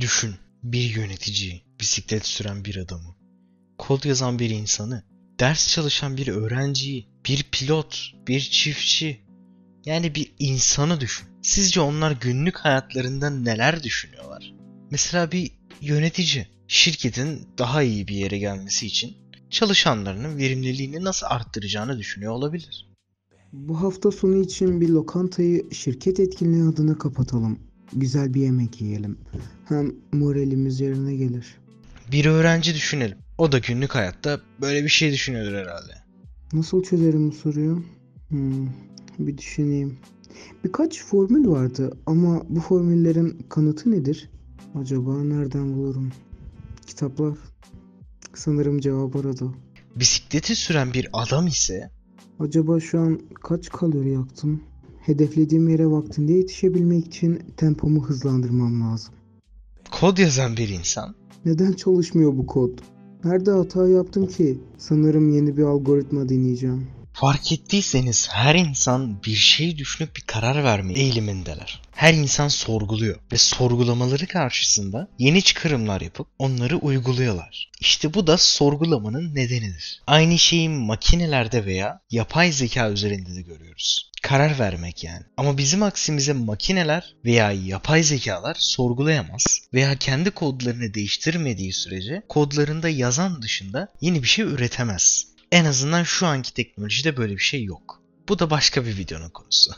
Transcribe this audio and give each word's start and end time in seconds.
Düşün 0.00 0.34
bir 0.62 0.96
yönetici, 0.96 1.62
bisiklet 1.80 2.26
süren 2.26 2.64
bir 2.64 2.76
adamı, 2.76 3.16
kod 3.78 4.04
yazan 4.04 4.38
bir 4.38 4.50
insanı, 4.50 5.04
ders 5.40 5.68
çalışan 5.68 6.16
bir 6.16 6.28
öğrenciyi, 6.28 7.08
bir 7.26 7.42
pilot, 7.52 8.12
bir 8.28 8.40
çiftçi, 8.40 9.20
yani 9.84 10.14
bir 10.14 10.34
insanı 10.38 11.00
düşün. 11.00 11.28
Sizce 11.42 11.80
onlar 11.80 12.12
günlük 12.12 12.56
hayatlarında 12.56 13.30
neler 13.30 13.82
düşünüyorlar? 13.82 14.54
Mesela 14.90 15.32
bir 15.32 15.50
yönetici 15.80 16.46
şirketin 16.68 17.48
daha 17.58 17.82
iyi 17.82 18.08
bir 18.08 18.16
yere 18.16 18.38
gelmesi 18.38 18.86
için 18.86 19.16
çalışanlarının 19.50 20.38
verimliliğini 20.38 21.04
nasıl 21.04 21.26
arttıracağını 21.26 21.98
düşünüyor 21.98 22.32
olabilir. 22.32 22.92
Bu 23.52 23.80
hafta 23.80 24.10
sonu 24.10 24.36
için 24.36 24.80
bir 24.80 24.88
lokantayı 24.88 25.68
şirket 25.72 26.20
etkinliği 26.20 26.64
adına 26.64 26.98
kapatalım. 26.98 27.71
Güzel 27.92 28.34
bir 28.34 28.40
yemek 28.40 28.80
yiyelim. 28.80 29.18
Hem 29.68 29.94
moralimiz 30.12 30.80
yerine 30.80 31.14
gelir. 31.14 31.56
Bir 32.12 32.26
öğrenci 32.26 32.74
düşünelim. 32.74 33.18
O 33.38 33.52
da 33.52 33.58
günlük 33.58 33.94
hayatta 33.94 34.40
böyle 34.60 34.84
bir 34.84 34.88
şey 34.88 35.12
düşünüyordur 35.12 35.54
herhalde. 35.54 35.92
Nasıl 36.52 36.82
çözerim 36.82 37.30
bu 37.30 37.34
soruyu? 37.34 37.84
Hmm, 38.28 38.68
bir 39.18 39.38
düşüneyim. 39.38 39.98
Birkaç 40.64 41.04
formül 41.04 41.48
vardı 41.48 41.98
ama 42.06 42.42
bu 42.48 42.60
formüllerin 42.60 43.46
kanıtı 43.48 43.90
nedir? 43.90 44.30
Acaba 44.80 45.22
nereden 45.22 45.74
bulurum? 45.74 46.12
Kitaplar. 46.86 47.34
Sanırım 48.34 48.80
cevap 48.80 49.16
orada. 49.16 49.44
Bisikleti 49.96 50.56
süren 50.56 50.92
bir 50.92 51.08
adam 51.12 51.46
ise 51.46 51.90
Acaba 52.40 52.80
şu 52.80 53.00
an 53.00 53.20
kaç 53.42 53.68
kalori 53.68 54.10
yaktım? 54.10 54.62
Hedeflediğim 55.06 55.68
yere 55.68 55.86
vaktinde 55.86 56.32
yetişebilmek 56.32 57.06
için 57.06 57.42
tempomu 57.56 58.04
hızlandırmam 58.04 58.80
lazım. 58.80 59.14
kod 59.90 60.18
yazan 60.18 60.56
bir 60.56 60.68
insan 60.68 61.14
Neden 61.44 61.72
çalışmıyor 61.72 62.36
bu 62.36 62.46
kod? 62.46 62.78
Nerede 63.24 63.50
hata 63.50 63.88
yaptım 63.88 64.26
ki? 64.26 64.58
Sanırım 64.78 65.34
yeni 65.34 65.56
bir 65.56 65.62
algoritma 65.62 66.28
deneyeceğim. 66.28 66.86
Fark 67.12 67.52
ettiyseniz 67.52 68.28
her 68.30 68.54
insan 68.54 69.22
bir 69.24 69.34
şey 69.34 69.78
düşünüp 69.78 70.16
bir 70.16 70.20
karar 70.20 70.64
verme 70.64 70.92
eğilimindeler. 70.92 71.82
Her 71.92 72.14
insan 72.14 72.48
sorguluyor 72.48 73.18
ve 73.32 73.38
sorgulamaları 73.38 74.26
karşısında 74.26 75.08
yeni 75.18 75.42
çıkarımlar 75.42 76.00
yapıp 76.00 76.26
onları 76.38 76.76
uyguluyorlar. 76.76 77.70
İşte 77.80 78.14
bu 78.14 78.26
da 78.26 78.38
sorgulamanın 78.38 79.34
nedenidir. 79.34 80.02
Aynı 80.06 80.38
şeyi 80.38 80.68
makinelerde 80.68 81.64
veya 81.64 82.00
yapay 82.10 82.52
zeka 82.52 82.90
üzerinde 82.90 83.34
de 83.34 83.42
görüyoruz. 83.42 84.11
Karar 84.22 84.58
vermek 84.58 85.04
yani. 85.04 85.24
Ama 85.36 85.58
bizim 85.58 85.82
aksimize 85.82 86.32
makineler 86.32 87.16
veya 87.24 87.52
yapay 87.52 88.02
zekalar 88.02 88.56
sorgulayamaz 88.58 89.60
veya 89.74 89.96
kendi 89.96 90.30
kodlarını 90.30 90.94
değiştirmediği 90.94 91.72
sürece 91.72 92.22
kodlarında 92.28 92.88
yazan 92.88 93.42
dışında 93.42 93.88
yeni 94.00 94.22
bir 94.22 94.28
şey 94.28 94.44
üretemez. 94.44 95.26
En 95.52 95.64
azından 95.64 96.02
şu 96.02 96.26
anki 96.26 96.54
teknolojide 96.54 97.16
böyle 97.16 97.32
bir 97.32 97.42
şey 97.42 97.64
yok. 97.64 98.02
Bu 98.28 98.38
da 98.38 98.50
başka 98.50 98.86
bir 98.86 98.96
videonun 98.96 99.30
konusu. 99.30 99.72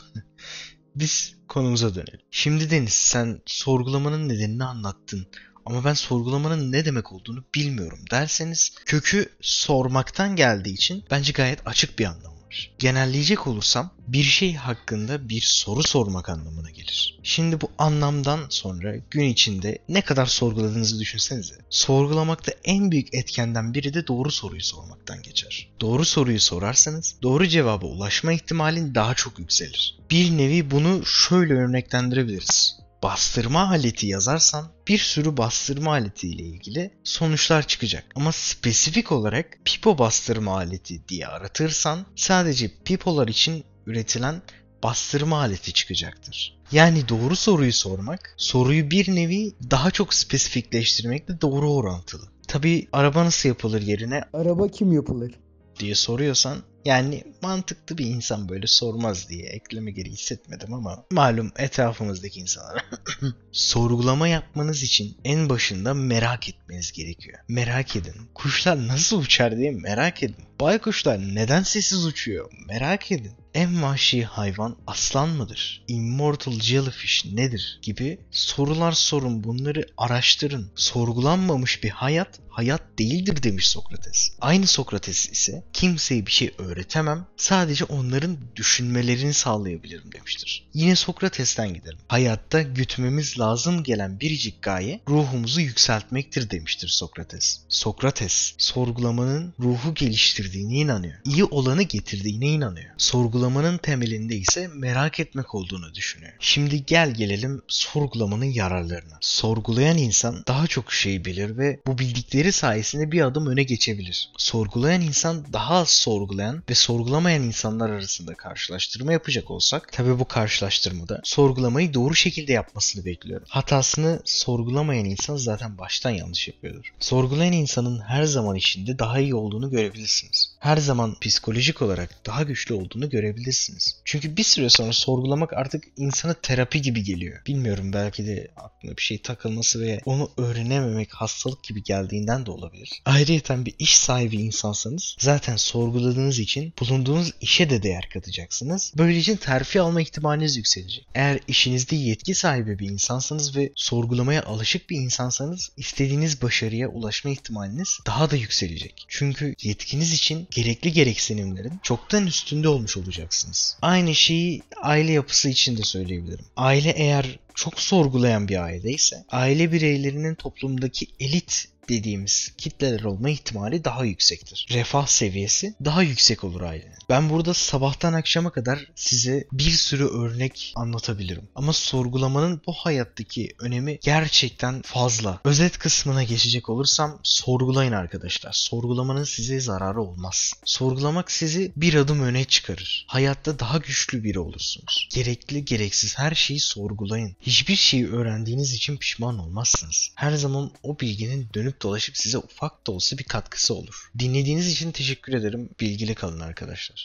Biz 0.95 1.35
konumuza 1.47 1.95
dönelim. 1.95 2.19
Şimdi 2.31 2.69
Deniz 2.69 2.93
sen 2.93 3.41
sorgulamanın 3.45 4.29
nedenini 4.29 4.63
anlattın. 4.63 5.27
Ama 5.65 5.85
ben 5.85 5.93
sorgulamanın 5.93 6.71
ne 6.71 6.85
demek 6.85 7.11
olduğunu 7.11 7.43
bilmiyorum 7.55 7.99
derseniz 8.11 8.75
kökü 8.85 9.29
sormaktan 9.41 10.35
geldiği 10.35 10.73
için 10.73 11.03
bence 11.11 11.31
gayet 11.31 11.67
açık 11.67 11.99
bir 11.99 12.05
anlamı 12.05 12.34
var. 12.45 12.71
Genelleyecek 12.79 13.47
olursam 13.47 13.89
bir 14.07 14.23
şey 14.23 14.55
hakkında 14.55 15.29
bir 15.29 15.41
soru 15.41 15.83
sormak 15.83 16.29
anlamına 16.29 16.69
gelir. 16.69 17.19
Şimdi 17.23 17.61
bu 17.61 17.71
anlamdan 17.77 18.39
sonra 18.49 18.95
gün 19.11 19.23
içinde 19.23 19.77
ne 19.89 20.01
kadar 20.01 20.25
sorguladığınızı 20.25 20.99
düşünsenize. 20.99 21.55
Sorgulamakta 21.69 22.51
en 22.63 22.91
büyük 22.91 23.13
etkenden 23.13 23.73
biri 23.73 23.93
de 23.93 24.07
doğru 24.07 24.31
soruyu 24.31 24.63
sormaktan 24.63 25.21
geçer. 25.21 25.67
Doğru 25.81 26.05
soruyu 26.05 26.39
sorarsanız 26.39 27.15
doğru 27.21 27.47
cevaba 27.47 27.85
ulaşma 27.85 28.33
ihtimalin 28.33 28.95
daha 28.95 29.13
çok 29.13 29.39
yükselir. 29.39 29.97
Bir 30.11 30.37
nevi 30.37 30.71
bunu 30.71 31.05
şöyle 31.05 31.53
örneklendirebiliriz 31.53 32.84
bastırma 33.05 33.69
aleti 33.69 34.07
yazarsan 34.07 34.65
bir 34.87 34.97
sürü 34.97 35.37
bastırma 35.37 35.91
aleti 35.91 36.27
ile 36.29 36.43
ilgili 36.43 36.93
sonuçlar 37.03 37.67
çıkacak. 37.67 38.05
Ama 38.15 38.31
spesifik 38.31 39.11
olarak 39.11 39.57
pipo 39.65 39.97
bastırma 39.97 40.55
aleti 40.57 41.07
diye 41.07 41.27
aratırsan 41.27 42.05
sadece 42.15 42.71
pipolar 42.85 43.27
için 43.27 43.63
üretilen 43.85 44.41
bastırma 44.83 45.39
aleti 45.39 45.73
çıkacaktır. 45.73 46.57
Yani 46.71 47.09
doğru 47.09 47.35
soruyu 47.35 47.73
sormak, 47.73 48.33
soruyu 48.37 48.91
bir 48.91 49.15
nevi 49.15 49.53
daha 49.71 49.91
çok 49.91 50.13
spesifikleştirmekle 50.13 51.41
doğru 51.41 51.73
orantılı. 51.73 52.23
Tabi 52.47 52.87
araba 52.91 53.25
nasıl 53.25 53.49
yapılır 53.49 53.81
yerine 53.81 54.21
Araba 54.33 54.67
kim 54.67 54.91
yapılır? 54.91 55.31
diye 55.79 55.95
soruyorsan 55.95 56.57
yani 56.85 57.23
mantıklı 57.41 57.97
bir 57.97 58.05
insan 58.05 58.49
böyle 58.49 58.67
sormaz 58.67 59.29
diye 59.29 59.45
ekleme 59.45 59.91
gereği 59.91 60.13
hissetmedim 60.13 60.73
ama 60.73 61.05
malum 61.11 61.51
etrafımızdaki 61.57 62.39
insanlar. 62.39 62.85
Sorgulama 63.51 64.27
yapmanız 64.27 64.83
için 64.83 65.17
en 65.23 65.49
başında 65.49 65.93
merak 65.93 66.49
etmeniz 66.49 66.91
gerekiyor. 66.91 67.39
Merak 67.47 67.95
edin. 67.95 68.15
Kuşlar 68.33 68.87
nasıl 68.87 69.21
uçar 69.21 69.57
diye 69.57 69.71
merak 69.71 70.23
edin. 70.23 70.45
Baykuşlar 70.59 71.19
neden 71.35 71.63
sessiz 71.63 72.05
uçuyor? 72.05 72.51
Merak 72.67 73.11
edin. 73.11 73.31
En 73.53 73.83
vahşi 73.83 74.25
hayvan 74.25 74.77
aslan 74.87 75.29
mıdır? 75.29 75.83
Immortal 75.87 76.59
jellyfish 76.59 77.25
nedir? 77.25 77.79
Gibi 77.81 78.19
sorular 78.31 78.91
sorun 78.91 79.43
bunları 79.43 79.85
araştırın. 79.97 80.71
Sorgulanmamış 80.75 81.83
bir 81.83 81.89
hayat 81.89 82.39
hayat 82.55 82.81
değildir 82.99 83.43
demiş 83.43 83.69
Sokrates. 83.69 84.31
Aynı 84.41 84.67
Sokrates 84.67 85.29
ise 85.29 85.63
kimseye 85.73 86.25
bir 86.25 86.31
şey 86.31 86.55
öğretemem 86.75 87.25
sadece 87.37 87.85
onların 87.85 88.37
düşünmelerini 88.55 89.33
sağlayabilirim 89.33 90.11
demiştir. 90.11 90.67
Yine 90.73 90.95
Sokrates'ten 90.95 91.73
gidelim. 91.73 91.97
Hayatta 92.07 92.61
gütmemiz 92.61 93.39
lazım 93.39 93.83
gelen 93.83 94.19
biricik 94.19 94.61
gaye 94.61 95.01
ruhumuzu 95.09 95.61
yükseltmektir 95.61 96.49
demiştir 96.49 96.87
Sokrates. 96.87 97.59
Sokrates 97.69 98.53
sorgulamanın 98.57 99.53
ruhu 99.59 99.93
geliştirdiğine 99.93 100.73
inanıyor. 100.73 101.13
İyi 101.25 101.43
olanı 101.43 101.83
getirdiğine 101.83 102.47
inanıyor. 102.47 102.93
Sorgulamanın 102.97 103.77
temelinde 103.77 104.35
ise 104.35 104.67
merak 104.67 105.19
etmek 105.19 105.55
olduğunu 105.55 105.93
düşünüyor. 105.93 106.33
Şimdi 106.39 106.85
gel 106.85 107.13
gelelim 107.13 107.61
sorgulamanın 107.67 108.45
yararlarına. 108.45 109.17
Sorgulayan 109.21 109.97
insan 109.97 110.43
daha 110.47 110.67
çok 110.67 110.93
şey 110.93 111.25
bilir 111.25 111.57
ve 111.57 111.79
bu 111.87 111.97
bildikleri 111.97 112.51
sayesinde 112.51 113.11
bir 113.11 113.21
adım 113.21 113.47
öne 113.47 113.63
geçebilir. 113.63 114.29
Sorgulayan 114.37 115.01
insan 115.01 115.53
daha 115.53 115.75
az 115.75 115.89
sorgulayan 115.89 116.64
ve 116.69 116.75
sorgulamayan 116.75 117.43
insanlar 117.43 117.89
arasında 117.89 118.33
karşılaştırma 118.33 119.13
yapacak 119.13 119.51
olsak 119.51 119.91
tabi 119.91 120.19
bu 120.19 120.27
karşılaştırmada 120.27 121.21
sorgulamayı 121.23 121.93
doğru 121.93 122.15
şekilde 122.15 122.53
yapmasını 122.53 123.05
bekliyorum. 123.05 123.47
Hatasını 123.49 124.21
sorgulamayan 124.25 125.05
insan 125.05 125.35
zaten 125.35 125.77
baştan 125.77 126.09
yanlış 126.09 126.47
yapıyordur. 126.47 126.93
Sorgulayan 126.99 127.53
insanın 127.53 127.99
her 127.99 128.23
zaman 128.23 128.55
içinde 128.55 128.99
daha 128.99 129.19
iyi 129.19 129.35
olduğunu 129.35 129.69
görebilirsiniz. 129.69 130.54
Her 130.65 130.77
zaman 130.77 131.15
psikolojik 131.21 131.81
olarak 131.81 132.25
daha 132.25 132.43
güçlü 132.43 132.75
olduğunu 132.75 133.09
görebilirsiniz. 133.09 134.01
Çünkü 134.05 134.37
bir 134.37 134.43
süre 134.43 134.69
sonra 134.69 134.93
sorgulamak 134.93 135.53
artık 135.53 135.83
insana 135.97 136.33
terapi 136.33 136.81
gibi 136.81 137.03
geliyor. 137.03 137.41
Bilmiyorum 137.47 137.93
belki 137.93 138.27
de 138.27 138.47
aklına 138.57 138.97
bir 138.97 139.01
şey 139.01 139.21
takılması 139.21 139.81
ve 139.81 140.01
onu 140.05 140.31
öğrenememek 140.37 141.13
hastalık 141.13 141.63
gibi 141.63 141.83
geldiğinden 141.83 142.45
de 142.45 142.51
olabilir. 142.51 143.01
Ayrıca 143.05 143.65
bir 143.65 143.73
iş 143.79 143.97
sahibi 143.97 144.35
insansanız 144.35 145.15
zaten 145.19 145.55
sorguladığınız 145.55 146.39
için 146.39 146.73
bulunduğunuz 146.79 147.31
işe 147.41 147.69
de 147.69 147.83
değer 147.83 148.09
katacaksınız. 148.13 148.93
Böylece 148.97 149.37
terfi 149.37 149.81
alma 149.81 150.01
ihtimaliniz 150.01 150.57
yükselecek. 150.57 151.07
Eğer 151.15 151.39
işinizde 151.47 151.95
yetki 151.95 152.35
sahibi 152.35 152.79
bir 152.79 152.89
insansanız 152.89 153.55
ve 153.55 153.71
sorgulamaya 153.75 154.43
alışık 154.43 154.89
bir 154.89 154.97
insansanız 154.97 155.71
istediğiniz 155.77 156.41
başarıya 156.41 156.87
ulaşma 156.87 157.31
ihtimaliniz 157.31 157.99
daha 158.05 158.31
da 158.31 158.35
yükselecek. 158.35 159.05
Çünkü 159.07 159.55
yetkiniz 159.61 160.13
için 160.13 160.47
gerekli 160.55 160.93
gereksinimlerin 160.93 161.79
çoktan 161.83 162.27
üstünde 162.27 162.69
olmuş 162.69 162.97
olacaksınız. 162.97 163.77
Aynı 163.81 164.15
şeyi 164.15 164.61
aile 164.81 165.11
yapısı 165.11 165.49
için 165.49 165.77
de 165.77 165.83
söyleyebilirim. 165.83 166.45
Aile 166.57 166.89
eğer 166.89 167.39
çok 167.55 167.79
sorgulayan 167.79 168.47
bir 168.47 168.63
aileyse 168.63 169.25
aile 169.29 169.71
bireylerinin 169.71 170.35
toplumdaki 170.35 171.07
elit 171.19 171.67
dediğimiz 171.89 172.51
kitleler 172.57 173.03
olma 173.03 173.29
ihtimali 173.29 173.83
daha 173.83 174.05
yüksektir. 174.05 174.67
Refah 174.71 175.07
seviyesi 175.07 175.75
daha 175.85 176.03
yüksek 176.03 176.43
olur 176.43 176.61
ailenin. 176.61 176.95
Ben 177.09 177.29
burada 177.29 177.53
sabahtan 177.53 178.13
akşama 178.13 178.51
kadar 178.51 178.79
size 178.95 179.47
bir 179.51 179.71
sürü 179.71 180.05
örnek 180.05 180.73
anlatabilirim. 180.75 181.47
Ama 181.55 181.73
sorgulamanın 181.73 182.61
bu 182.67 182.73
hayattaki 182.73 183.55
önemi 183.59 183.99
gerçekten 184.01 184.81
fazla. 184.81 185.39
Özet 185.43 185.77
kısmına 185.77 186.23
geçecek 186.23 186.69
olursam 186.69 187.19
sorgulayın 187.23 187.91
arkadaşlar. 187.91 188.51
Sorgulamanın 188.53 189.23
size 189.23 189.59
zararı 189.59 190.01
olmaz. 190.01 190.53
Sorgulamak 190.65 191.31
sizi 191.31 191.71
bir 191.75 191.93
adım 191.93 192.21
öne 192.23 192.45
çıkarır. 192.45 193.05
Hayatta 193.07 193.59
daha 193.59 193.77
güçlü 193.77 194.23
biri 194.23 194.39
olursunuz. 194.39 195.09
Gerekli 195.13 195.65
gereksiz 195.65 196.17
her 196.17 196.35
şeyi 196.35 196.59
sorgulayın. 196.59 197.35
Hiçbir 197.45 197.75
şeyi 197.75 198.07
öğrendiğiniz 198.07 198.73
için 198.73 198.97
pişman 198.97 199.39
olmazsınız. 199.39 200.11
Her 200.15 200.31
zaman 200.31 200.71
o 200.83 200.99
bilginin 200.99 201.49
dönüp 201.53 201.81
dolaşıp 201.81 202.17
size 202.17 202.37
ufak 202.37 202.87
da 202.87 202.91
olsa 202.91 203.17
bir 203.17 203.23
katkısı 203.23 203.73
olur. 203.73 204.11
Dinlediğiniz 204.19 204.67
için 204.67 204.91
teşekkür 204.91 205.33
ederim. 205.33 205.69
Bilgili 205.79 206.15
kalın 206.15 206.39
arkadaşlar. 206.39 207.03